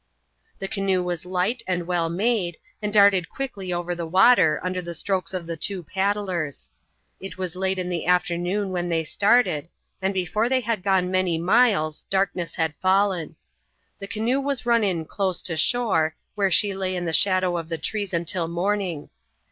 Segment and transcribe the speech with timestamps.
[0.57, 4.95] The canoe was light and well made, and darted quickly over the water under the
[4.95, 6.71] strokes of the two paddlers.
[7.19, 9.69] It was late in the afternoon when they started,
[10.01, 13.35] and before they had gone many miles darkness had fallen.
[13.99, 17.69] The canoe was run in close to shore, where she lay in the shadow of
[17.69, 19.11] the trees until morning.